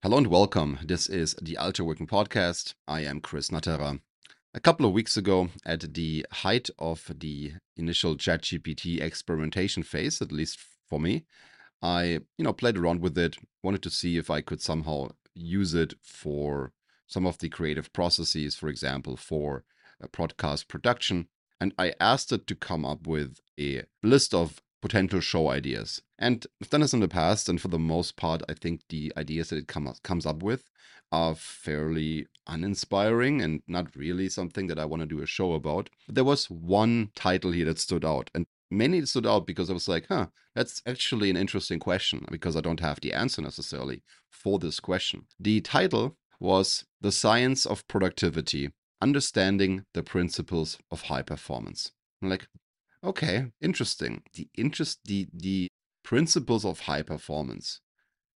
[0.00, 0.78] Hello and welcome.
[0.84, 2.74] This is the Alter Working Podcast.
[2.86, 3.98] I am Chris Natterer.
[4.54, 10.30] A couple of weeks ago, at the height of the initial ChatGPT experimentation phase, at
[10.30, 11.24] least for me,
[11.82, 15.74] I, you know, played around with it, wanted to see if I could somehow use
[15.74, 16.70] it for
[17.08, 19.64] some of the creative processes, for example, for
[20.00, 21.26] a podcast production.
[21.60, 26.02] And I asked it to come up with a list of potential show ideas.
[26.18, 29.12] And I've done this in the past, and for the most part, I think the
[29.16, 30.64] ideas that it come, comes up with
[31.10, 35.90] are fairly uninspiring and not really something that I want to do a show about.
[36.06, 39.70] But there was one title here that stood out, and mainly it stood out because
[39.70, 43.42] I was like, huh, that's actually an interesting question because I don't have the answer
[43.42, 45.26] necessarily for this question.
[45.38, 51.92] The title was The Science of Productivity Understanding the Principles of High Performance.
[52.20, 52.48] I'm like,
[53.02, 54.22] Okay, interesting.
[54.34, 55.68] The interest the the
[56.02, 57.80] principles of high performance.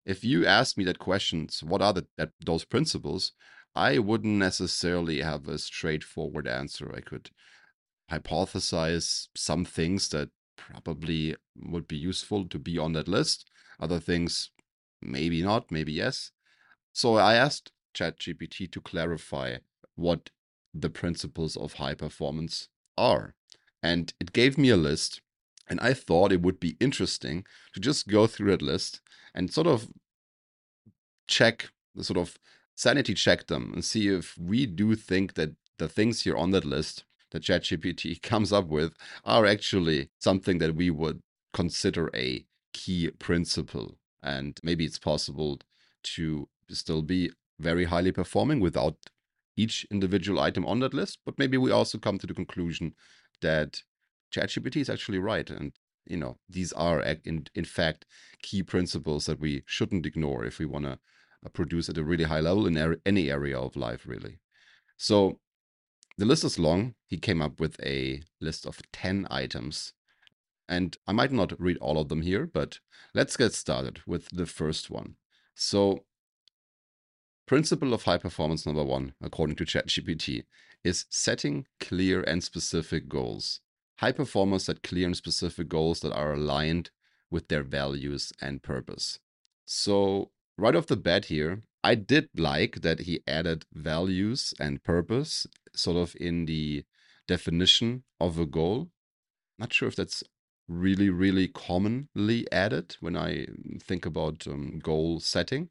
[0.05, 3.33] If you ask me that questions, what are the, that, those principles?
[3.75, 6.93] I wouldn't necessarily have a straightforward answer.
[6.95, 7.31] I could
[8.11, 13.49] hypothesize some things that probably would be useful to be on that list.
[13.81, 14.51] Other things,
[15.01, 16.33] maybe not, maybe yes.
[16.93, 19.59] So I asked ChatGPT to clarify
[19.95, 20.31] what
[20.75, 23.35] the principles of high performance are
[23.83, 25.21] and it gave me a list.
[25.69, 27.45] And I thought it would be interesting
[27.75, 29.01] to just go through that list
[29.35, 29.89] and sort of
[31.27, 32.39] check, sort of
[32.75, 36.65] sanity check them and see if we do think that the things here on that
[36.65, 38.93] list that ChatGPT comes up with
[39.25, 41.21] are actually something that we would
[41.53, 43.99] consider a key principle.
[44.23, 45.59] And maybe it's possible
[46.05, 48.97] to still be very highly performing without
[49.57, 51.19] each individual item on that list.
[51.25, 52.95] But maybe we also come to the conclusion
[53.43, 53.83] that
[54.35, 55.49] ChatGPT is actually right.
[55.49, 55.73] And,
[56.07, 58.07] you know, these are, in, in fact,
[58.43, 60.99] key principles that we shouldn't ignore if we want to
[61.45, 64.39] uh, produce at a really high level in any area of life, really.
[64.97, 65.39] So
[66.19, 66.95] the list is long.
[67.07, 69.93] He came up with a list of 10 items.
[70.69, 72.79] And I might not read all of them here, but
[73.15, 75.17] let's get started with the first one.
[75.55, 76.05] So,
[77.47, 80.45] principle of high performance number one, according to ChatGPT,
[80.85, 83.61] is setting clear and specific goals.
[83.99, 86.91] High performers set clear and specific goals that are aligned
[87.31, 89.19] with their values and purpose.
[89.65, 95.47] So, right off the bat here, I did like that he added values and purpose
[95.75, 96.85] sort of in the
[97.27, 98.91] definition of a goal.
[99.59, 100.23] Not sure if that's
[100.69, 103.47] really, really commonly added when I
[103.81, 105.71] think about um, goal setting.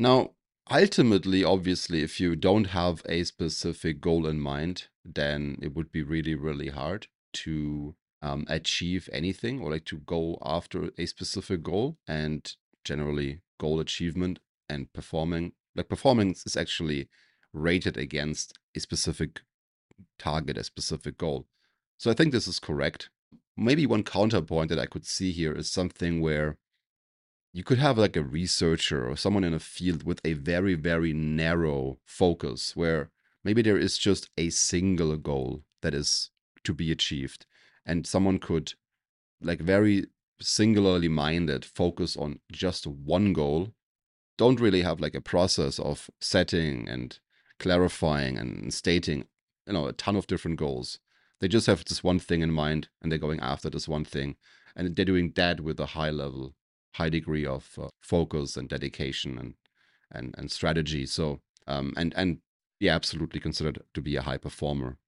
[0.00, 0.34] Now,
[0.70, 6.04] ultimately, obviously, if you don't have a specific goal in mind, then it would be
[6.04, 11.98] really, really hard to um, achieve anything or like to go after a specific goal.
[12.06, 12.48] And
[12.84, 14.38] generally, goal achievement
[14.68, 17.08] and performing, like performance is actually
[17.52, 19.40] rated against a specific
[20.16, 21.48] target, a specific goal.
[21.98, 23.10] So I think this is correct.
[23.56, 26.56] Maybe one counterpoint that I could see here is something where
[27.58, 31.12] you could have like a researcher or someone in a field with a very very
[31.12, 33.10] narrow focus where
[33.42, 36.30] maybe there is just a single goal that is
[36.62, 37.46] to be achieved
[37.84, 38.74] and someone could
[39.40, 40.06] like very
[40.40, 43.74] singularly minded focus on just one goal
[44.36, 47.18] don't really have like a process of setting and
[47.58, 49.24] clarifying and stating
[49.66, 51.00] you know a ton of different goals.
[51.40, 54.36] They just have this one thing in mind and they're going after this one thing
[54.76, 56.54] and they're doing that with a high level
[56.94, 59.54] high degree of uh, focus and dedication and
[60.10, 61.06] and and strategy.
[61.06, 62.38] So um, and and
[62.80, 64.98] yeah, absolutely considered to be a high performer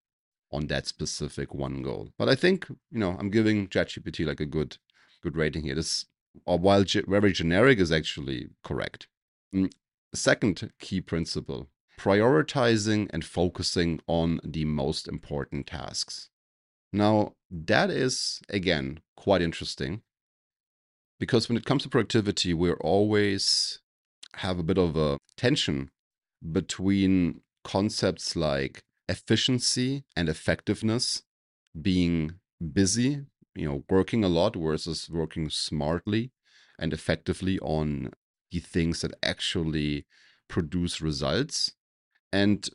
[0.52, 2.10] on that specific one goal.
[2.18, 4.78] But I think you know I'm giving ChatGPT like a good
[5.22, 5.74] good rating here.
[5.74, 6.06] This
[6.46, 9.08] or while ge- very generic is actually correct.
[9.54, 9.72] Mm.
[10.14, 16.30] Second key principle: prioritizing and focusing on the most important tasks.
[16.92, 20.02] Now that is again quite interesting
[21.20, 23.78] because when it comes to productivity, we're always
[24.36, 25.90] have a bit of a tension
[26.50, 31.22] between concepts like efficiency and effectiveness,
[31.80, 32.32] being
[32.72, 36.32] busy, you know, working a lot versus working smartly
[36.78, 38.10] and effectively on
[38.50, 40.06] the things that actually
[40.48, 41.72] produce results.
[42.32, 42.66] And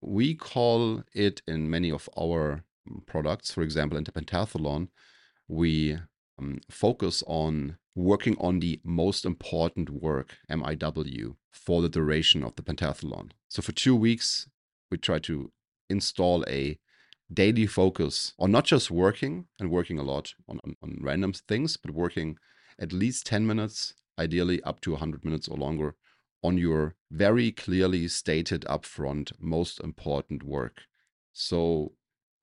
[0.00, 2.64] we call it in many of our
[3.06, 4.88] products, for example, in the pentathlon,
[5.46, 5.98] we
[6.38, 12.62] um, focus on working on the most important work, MIW, for the duration of the
[12.62, 13.30] pentathlon.
[13.48, 14.48] So for two weeks,
[14.90, 15.52] we try to
[15.90, 16.78] install a
[17.32, 21.76] daily focus on not just working and working a lot on, on, on random things,
[21.76, 22.36] but working
[22.78, 25.94] at least 10 minutes, ideally up to 100 minutes or longer
[26.42, 30.82] on your very clearly stated upfront most important work.
[31.32, 31.92] So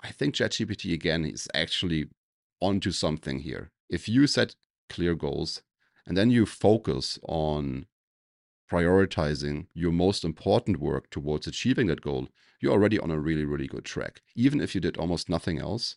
[0.02, 2.06] I think ChatGPT again is actually
[2.62, 3.72] onto something here.
[3.90, 4.56] If you set
[4.90, 5.62] clear goals
[6.06, 7.86] and then you focus on
[8.70, 12.28] prioritizing your most important work towards achieving that goal,
[12.60, 14.22] you're already on a really, really good track.
[14.36, 15.96] Even if you did almost nothing else,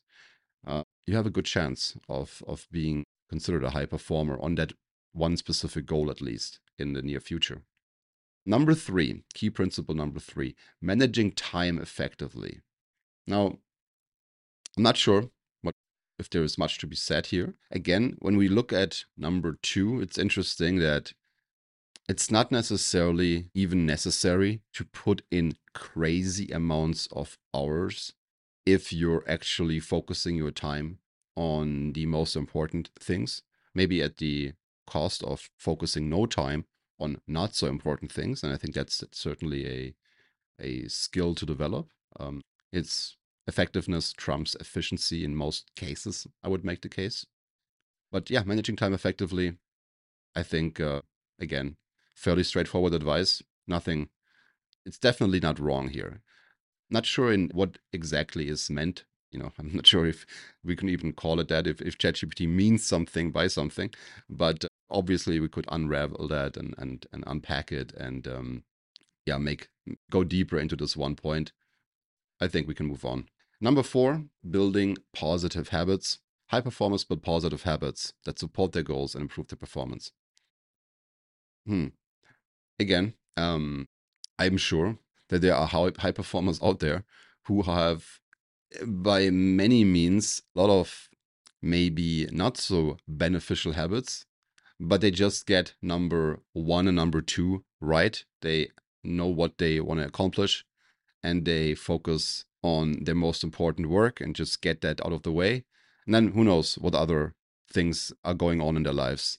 [0.67, 4.73] uh, you have a good chance of of being considered a high performer on that
[5.13, 7.63] one specific goal at least in the near future.
[8.45, 12.61] Number three, key principle number three, managing time effectively.
[13.27, 13.59] Now,
[14.77, 15.31] I'm not sure
[16.23, 17.55] if there is much to be said here.
[17.71, 21.13] Again, when we look at number two, it's interesting that
[22.09, 28.13] it's not necessarily even necessary to put in crazy amounts of hours
[28.65, 30.99] if you're actually focusing your time
[31.37, 33.43] on the most important things,
[33.75, 34.53] maybe at the
[34.87, 36.65] cost of focusing no time
[37.01, 38.45] on not so important things.
[38.45, 39.95] And I think that's certainly a
[40.61, 41.89] a skill to develop.
[42.21, 42.43] Um,
[42.73, 43.17] it's
[43.47, 46.27] effectiveness trumps efficiency in most cases.
[46.43, 47.27] I would make the case,
[48.11, 49.55] but yeah, managing time effectively.
[50.35, 51.03] I think uh,
[51.41, 51.77] again,
[52.15, 53.43] fairly straightforward advice.
[53.67, 54.09] Nothing.
[54.85, 56.23] It's definitely not wrong here.
[56.91, 59.05] Not sure in what exactly is meant.
[59.31, 60.27] You know, I'm not sure if
[60.65, 61.67] we can even call it that.
[61.67, 63.91] If if ChatGPT means something by something,
[64.29, 68.65] but obviously we could unravel that and and and unpack it and um,
[69.27, 69.69] yeah, make
[70.11, 71.53] go deeper into this one point.
[72.43, 73.29] I think we can move on.
[73.61, 76.19] Number four, building positive habits.
[76.49, 80.11] High performers build positive habits that support their goals and improve their performance.
[81.67, 81.89] Hmm.
[82.81, 83.87] Again, um,
[84.39, 84.99] I'm sure
[85.29, 87.05] that there are high performers out there
[87.47, 88.19] who have,
[88.85, 91.09] by many means, a lot of
[91.63, 94.27] maybe not so beneficial habits
[94.81, 98.25] but they just get number one and number two right.
[98.41, 98.71] They
[99.05, 100.65] know what they want to accomplish
[101.23, 105.33] and they focus on their most important work and just get that out of the
[105.33, 105.65] way.
[106.07, 107.35] And then who knows what other
[107.71, 109.39] things are going on in their lives.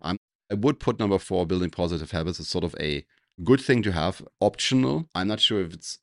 [0.00, 0.18] I'm,
[0.50, 3.04] I would put number four, building positive habits, as sort of a
[3.44, 5.08] good thing to have, optional.
[5.14, 5.98] I'm not sure if it's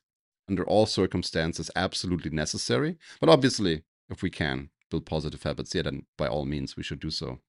[0.47, 6.06] under all circumstances absolutely necessary, but obviously, if we can build positive habits, yeah, then
[6.17, 7.39] by all means we should do so.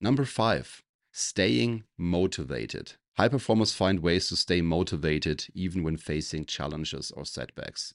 [0.00, 0.82] Number five,
[1.12, 2.94] staying motivated.
[3.16, 7.94] High performers find ways to stay motivated even when facing challenges or setbacks.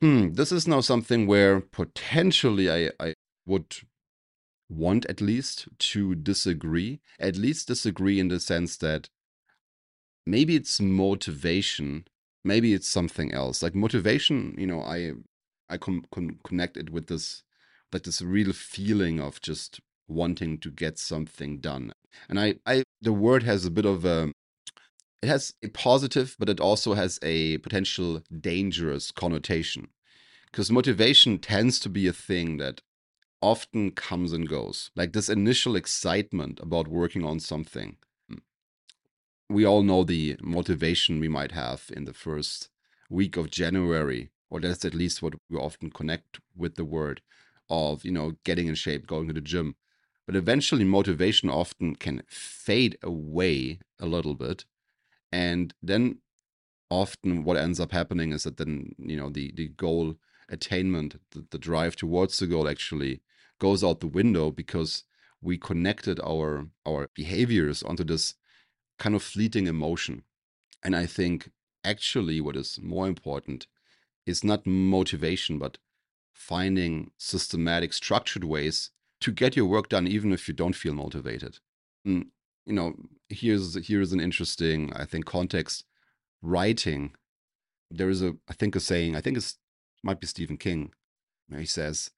[0.00, 3.14] Hmm, this is now something where potentially I, I
[3.46, 3.76] would
[4.68, 9.08] want at least to disagree, at least disagree in the sense that
[10.26, 12.06] maybe it's motivation,
[12.44, 13.62] maybe it's something else.
[13.62, 15.12] Like motivation, you know, I
[15.70, 17.42] I con- con- connect it with this
[17.92, 21.92] like this real feeling of just wanting to get something done.
[22.28, 24.32] And I, I the word has a bit of a
[25.22, 29.88] it has a positive, but it also has a potential dangerous connotation.
[30.50, 32.80] Because motivation tends to be a thing that
[33.42, 34.90] often comes and goes.
[34.96, 37.96] Like this initial excitement about working on something.
[39.50, 42.68] We all know the motivation we might have in the first
[43.08, 47.22] week of January, or that's at least what we often connect with the word
[47.70, 49.76] of, you know, getting in shape, going to the gym.
[50.28, 54.66] But eventually, motivation often can fade away a little bit.
[55.32, 56.18] And then
[56.90, 60.16] often what ends up happening is that then, you know, the, the goal
[60.50, 63.22] attainment, the, the drive towards the goal actually
[63.58, 65.04] goes out the window because
[65.40, 68.34] we connected our our behaviors onto this
[68.98, 70.24] kind of fleeting emotion.
[70.84, 73.66] And I think actually what is more important
[74.26, 75.78] is not motivation, but
[76.34, 81.58] finding systematic, structured ways to get your work done, even if you don't feel motivated.
[82.06, 82.28] Mm,
[82.66, 82.94] you know,
[83.28, 85.84] here's here's an interesting, I think, context.
[86.40, 87.14] Writing,
[87.90, 89.16] there is a, I think, a saying.
[89.16, 89.58] I think it's
[90.02, 90.92] might be Stephen King.
[91.56, 92.10] He says,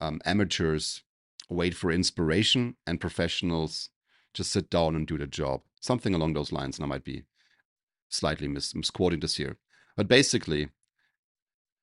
[0.00, 1.02] um, "Amateurs
[1.48, 3.90] wait for inspiration, and professionals
[4.34, 6.78] just sit down and do the job." Something along those lines.
[6.78, 7.24] And I might be
[8.08, 9.56] slightly mis- misquoting this here,
[9.96, 10.68] but basically,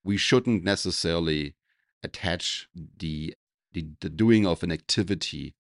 [0.04, 1.56] we shouldn't necessarily
[2.04, 3.34] attach the
[3.74, 5.56] the, the doing of an activity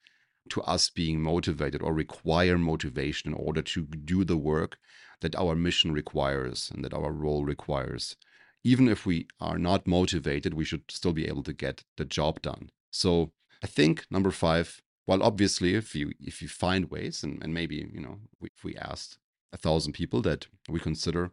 [0.49, 4.77] to us being motivated or require motivation in order to do the work
[5.21, 8.15] that our mission requires and that our role requires.
[8.63, 12.41] Even if we are not motivated, we should still be able to get the job
[12.41, 12.69] done.
[12.91, 13.31] So
[13.63, 17.89] I think number five, while obviously if you if you find ways and, and maybe
[17.93, 19.17] you know if we asked
[19.51, 21.31] a thousand people that we consider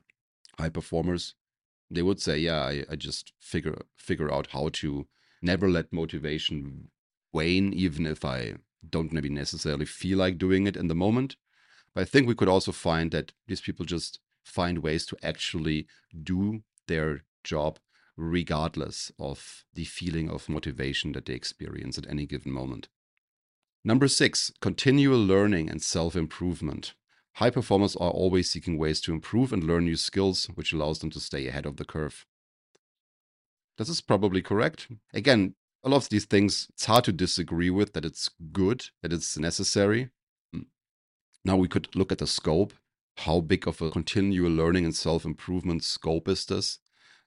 [0.59, 1.35] high performers,
[1.91, 5.07] they would say, yeah, I, I just figure figure out how to
[5.43, 6.91] never let motivation
[7.33, 8.55] wane, even if I
[8.89, 11.37] don't maybe necessarily feel like doing it in the moment.
[11.95, 15.87] But I think we could also find that these people just find ways to actually
[16.23, 17.79] do their job
[18.17, 22.89] regardless of the feeling of motivation that they experience at any given moment.
[23.85, 26.95] Number six, continual learning and self improvement.
[27.35, 31.11] High performers are always seeking ways to improve and learn new skills, which allows them
[31.11, 32.27] to stay ahead of the curve.
[33.81, 34.89] This is probably correct.
[35.15, 39.11] Again, a lot of these things, it's hard to disagree with that it's good, that
[39.11, 40.11] it's necessary.
[40.53, 40.65] Hmm.
[41.47, 42.75] Now we could look at the scope.
[43.17, 46.79] How big of a continual learning and self improvement scope is this?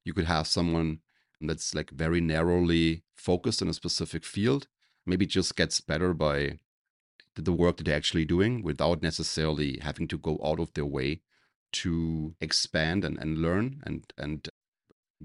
[0.06, 1.00] You could have someone
[1.42, 4.68] that's like very narrowly focused in a specific field,
[5.08, 6.60] maybe just gets better by
[7.36, 11.22] the work that they're actually doing without necessarily having to go out of their way
[11.72, 14.50] to expand and, and learn and, and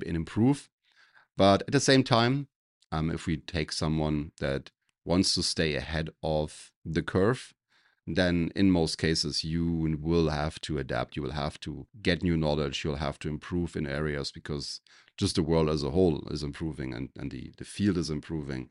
[0.06, 0.70] and improve.
[1.38, 2.48] But at the same time,
[2.90, 4.72] um, if we take someone that
[5.04, 7.54] wants to stay ahead of the curve,
[8.08, 11.14] then in most cases you will have to adapt.
[11.14, 12.82] You will have to get new knowledge.
[12.82, 14.80] You'll have to improve in areas because
[15.16, 18.70] just the world as a whole is improving and, and the, the field is improving.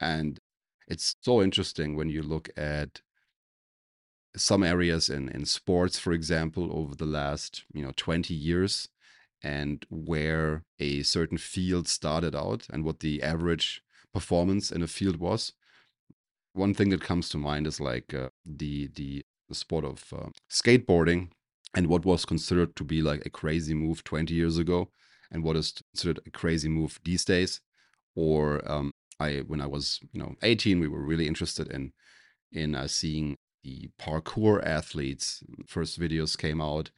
[0.00, 0.38] And
[0.86, 3.00] it's so interesting when you look at
[4.36, 8.88] some areas in, in sports, for example, over the last, you know, 20 years
[9.44, 13.82] and where a certain field started out and what the average
[14.12, 15.52] performance in a field was.
[16.54, 21.28] One thing that comes to mind is like uh, the, the sport of uh, skateboarding
[21.76, 24.88] and what was considered to be like a crazy move 20 years ago
[25.30, 27.60] and what is considered a crazy move these days
[28.16, 31.92] or um, I when I was you know 18, we were really interested in
[32.52, 35.42] in uh, seeing the parkour athletes.
[35.66, 36.90] First videos came out.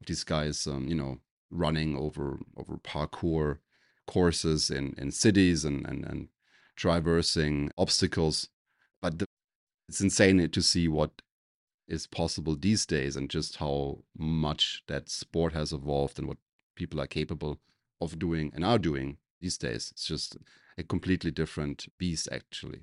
[0.00, 1.18] of These guys, um, you know,
[1.52, 3.58] running over over parkour
[4.06, 6.28] courses in in cities and and and
[6.76, 8.48] traversing obstacles.
[9.00, 9.26] But the,
[9.88, 11.22] it's insane to see what
[11.88, 16.38] is possible these days and just how much that sport has evolved and what
[16.74, 17.58] people are capable
[18.00, 19.90] of doing and are doing these days.
[19.92, 20.36] It's just
[20.78, 22.80] a completely different beast, actually.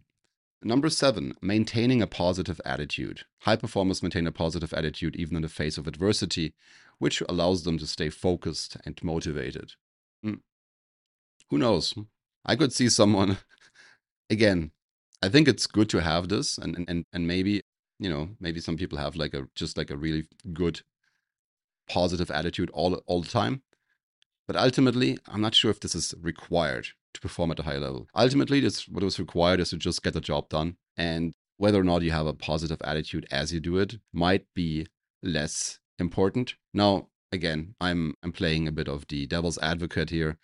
[0.61, 3.21] Number seven, maintaining a positive attitude.
[3.39, 6.53] High performers maintain a positive attitude even in the face of adversity,
[6.99, 9.73] which allows them to stay focused and motivated.
[10.25, 10.41] Mm.
[11.49, 11.93] Who knows?
[12.45, 13.37] I could see someone,
[14.29, 14.71] again,
[15.21, 17.61] I think it's good to have this, and, and, and maybe,
[17.99, 20.81] you know, maybe some people have like a just like a really good
[21.89, 23.63] positive attitude all all the time.
[24.47, 28.07] But ultimately, I'm not sure if this is required to perform at a high level.
[28.15, 30.77] Ultimately, this what was required is to just get the job done.
[30.95, 34.87] And whether or not you have a positive attitude as you do it might be
[35.21, 36.55] less important.
[36.73, 40.37] Now, again, I'm I'm playing a bit of the devil's advocate here.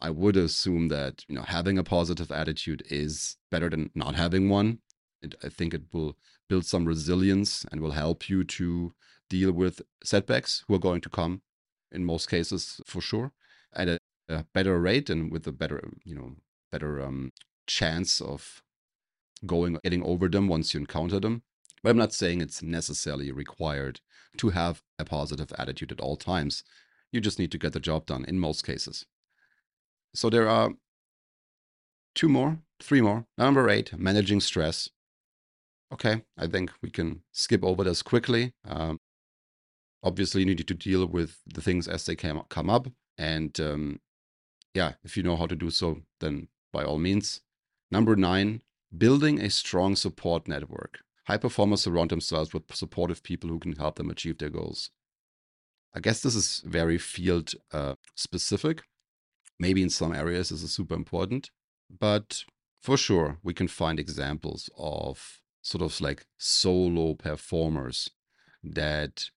[0.00, 4.48] I would assume that you know having a positive attitude is better than not having
[4.48, 4.78] one.
[5.22, 6.16] It, I think it will
[6.48, 8.92] build some resilience and will help you to
[9.28, 11.42] deal with setbacks who are going to come
[11.92, 13.32] in most cases for sure
[13.72, 16.36] at a, a better rate and with a better you know
[16.72, 17.32] better um,
[17.66, 18.62] chance of
[19.46, 21.42] going getting over them once you encounter them
[21.82, 24.00] but i'm not saying it's necessarily required
[24.38, 26.64] to have a positive attitude at all times.
[27.12, 29.06] You just need to get the job done in most cases.
[30.14, 30.70] So there are
[32.14, 33.26] two more three more.
[33.36, 34.88] Number eight managing stress.
[35.92, 38.52] Okay i think we can skip over this quickly.
[38.66, 38.98] Um,
[40.02, 42.88] obviously you need to deal with the things as they come come up.
[43.18, 44.00] And um,
[44.74, 47.40] yeah if you know how to do so then by all means.
[47.90, 48.62] Number nine
[48.96, 53.96] building a strong support network high performers surround themselves with supportive people who can help
[53.96, 54.90] them achieve their goals
[55.94, 58.82] i guess this is very field uh, specific
[59.58, 61.50] maybe in some areas this is super important
[62.06, 62.44] but
[62.82, 68.10] for sure we can find examples of sort of like solo performers
[68.62, 69.30] that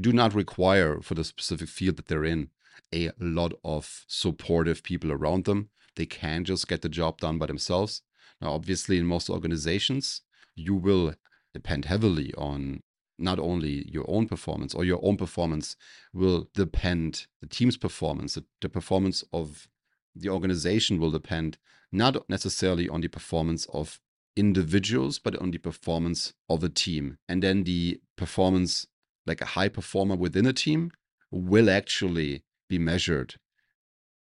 [0.00, 2.50] do not require for the specific field that they're in
[2.92, 5.70] a lot of supportive people around them.
[5.96, 8.02] They can just get the job done by themselves.
[8.40, 10.22] Now, obviously, in most organizations,
[10.54, 11.14] you will
[11.54, 12.82] depend heavily on
[13.18, 15.76] not only your own performance or your own performance
[16.12, 19.68] will depend the team's performance the, the, performance of
[20.14, 21.58] the organization will depend
[21.92, 24.00] not necessarily on the performance of
[24.36, 28.86] individuals but on the performance of a team and then the performance
[29.26, 30.90] like a high performer within a team
[31.30, 33.34] will actually be measured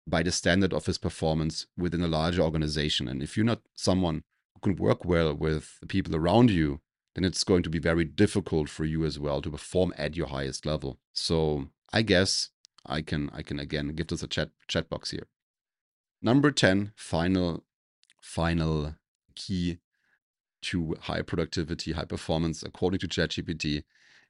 [0.08, 3.08] by the standard of his performance within a larger organization.
[3.08, 4.24] And if you're not someone
[4.62, 6.82] can work well with the people around you,
[7.16, 10.28] then it's going to be very difficult for you as well to perform at your
[10.28, 11.00] highest level.
[11.14, 12.50] So I guess
[12.86, 15.28] I can I can again give this a chat chat box here.
[16.22, 17.64] Number 10, final
[18.22, 18.96] final
[19.36, 19.80] key
[20.64, 23.84] to high productivity, high performance, according to ChatGPT,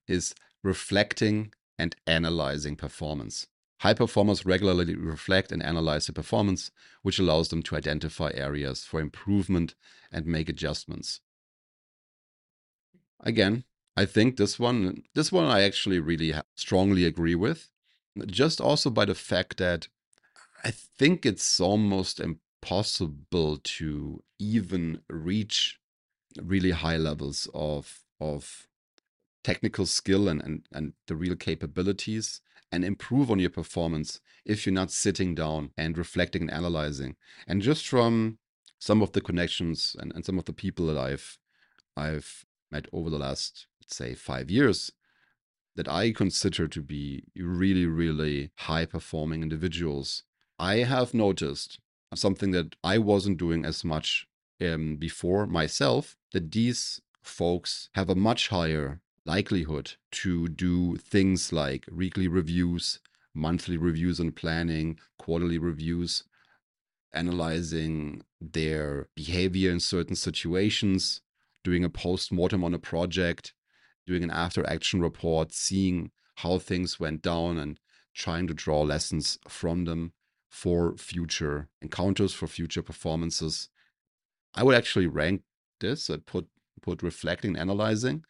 [0.07, 3.47] is reflecting and analyzing performance.
[3.81, 6.71] High performers regularly reflect and analyze their performance,
[7.03, 9.75] which allows them to identify areas for improvement
[10.11, 11.21] and make adjustments.
[13.19, 13.65] Again,
[13.95, 17.69] I think this one, this one I actually really strongly agree with,
[18.25, 19.87] just also by the fact that
[20.63, 25.79] I think it's almost impossible to even reach
[26.41, 28.67] really high levels of of
[29.43, 34.73] technical skill and, and, and the real capabilities and improve on your performance if you're
[34.73, 37.15] not sitting down and reflecting and analyzing.
[37.47, 38.39] And just from
[38.79, 41.37] some of the connections and, and some of the people that I've
[41.95, 44.91] I've met over the last, say, five years,
[45.75, 50.23] that I consider to be really, really high performing individuals,
[50.59, 51.79] I have noticed
[52.15, 54.27] something that I wasn't doing as much
[54.61, 61.85] um, before myself, that these folks have a much higher likelihood to do things like
[61.91, 62.99] weekly reviews,
[63.35, 66.23] monthly reviews on planning, quarterly reviews,
[67.13, 71.21] analyzing their behavior in certain situations,
[71.63, 73.53] doing a post mortem on a project,
[74.07, 77.79] doing an after action report, seeing how things went down and
[78.15, 80.13] trying to draw lessons from them
[80.49, 83.69] for future encounters, for future performances.
[84.55, 85.41] I would actually rank
[85.81, 86.47] this and put
[86.81, 88.23] put reflecting, analyzing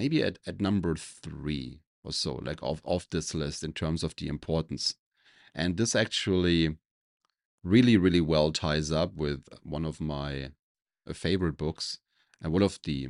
[0.00, 4.16] maybe at, at number three or so, like of, of this list in terms of
[4.16, 4.94] the importance.
[5.54, 6.76] And this actually
[7.62, 10.52] really, really well ties up with one of my
[11.06, 11.98] uh, favorite books
[12.40, 13.08] and one of the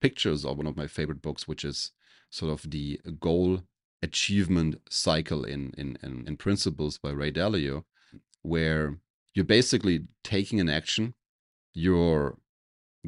[0.00, 1.92] pictures of one of my favorite books, which is
[2.30, 3.60] sort of the goal
[4.02, 7.84] achievement cycle in, in, in, in Principles by Ray Dalio,
[8.42, 8.98] where
[9.34, 11.14] you're basically taking an action,
[11.72, 12.38] you're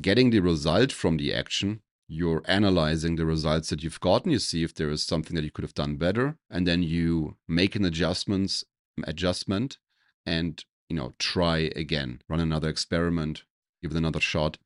[0.00, 4.30] getting the result from the action, you're analyzing the results that you've gotten.
[4.30, 7.36] You see if there is something that you could have done better and then you
[7.48, 8.64] make an adjustments
[9.04, 9.78] adjustment
[10.24, 13.42] and you know try again run another experiment
[13.82, 14.58] give it another shot.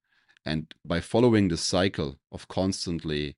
[0.44, 3.36] And by following the cycle of constantly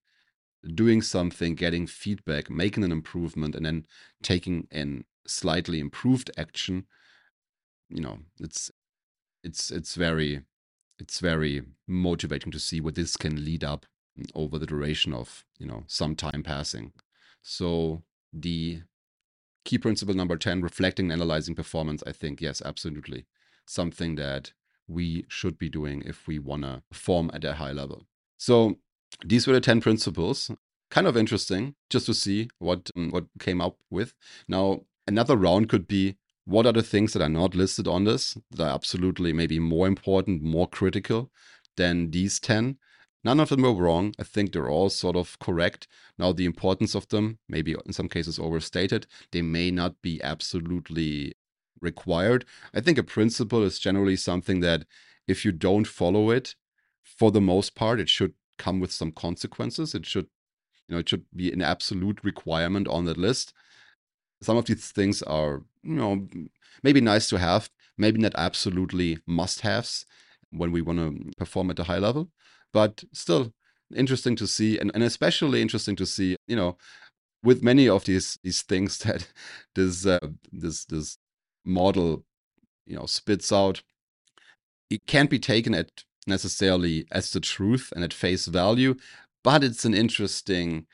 [0.75, 3.87] doing something getting feedback making an improvement and then
[4.23, 6.87] taking an slightly improved action
[7.89, 8.71] you know it's
[9.43, 10.43] it's it's very
[11.01, 13.87] it's very motivating to see what this can lead up
[14.35, 16.93] over the duration of you know some time passing.
[17.43, 18.83] So the
[19.65, 23.27] key principle number 10 reflecting and analyzing performance i think yes absolutely
[23.67, 24.53] something that
[24.91, 28.07] we should be doing if we want to perform at a high level.
[28.37, 28.79] So
[29.25, 30.51] these were the 10 principles
[30.91, 34.15] kind of interesting just to see what um, what came up with.
[34.49, 36.17] Now another round could be
[36.51, 39.87] what are the things that are not listed on this that are absolutely maybe more
[39.87, 41.31] important, more critical
[41.77, 42.77] than these 10?
[43.23, 44.15] None of them were wrong.
[44.19, 45.87] I think they're all sort of correct.
[46.19, 51.35] Now, the importance of them, maybe in some cases overstated, they may not be absolutely
[51.81, 52.45] required.
[52.75, 54.87] I think a principle is generally something that
[55.29, 56.57] if you don't follow it,
[57.05, 59.95] for the most part, it should come with some consequences.
[59.95, 60.27] It should,
[60.89, 63.53] you know, it should be an absolute requirement on that list
[64.43, 66.27] some of these things are, you know,
[66.83, 70.07] maybe nice to have, maybe not absolutely must haves
[70.51, 72.31] when we want to perform at a high level,
[72.73, 73.53] but still
[73.95, 76.77] interesting to see and, and especially interesting to see, you know,
[77.43, 79.27] with many of these these things that
[79.75, 80.19] this uh,
[80.53, 81.19] this this
[81.65, 82.25] model
[82.87, 83.83] you know spits out
[84.89, 88.95] it can't be taken at necessarily as the truth and at face value
[89.45, 90.87] but it's an interesting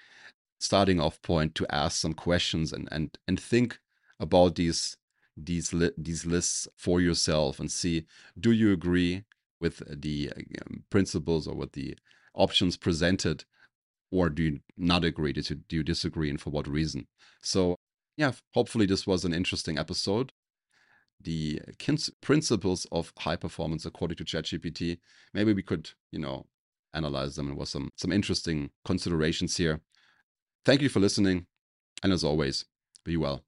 [0.58, 3.78] starting off point to ask some questions and and and think
[4.20, 4.96] about these
[5.36, 8.04] these li- these lists for yourself and see
[8.40, 9.24] do you agree
[9.60, 11.96] with the um, principles or with the
[12.34, 13.44] options presented
[14.10, 17.06] or do you not agree do you, do you disagree and for what reason
[17.42, 17.76] so
[18.16, 20.32] yeah hopefully this was an interesting episode
[21.20, 21.60] the
[22.20, 24.98] principles of high performance according to ChatGPT.
[25.32, 26.46] Maybe we could, you know,
[26.94, 29.80] analyze them and was some some interesting considerations here.
[30.66, 31.46] Thank you for listening.
[32.02, 32.64] And as always,
[33.04, 33.44] be well.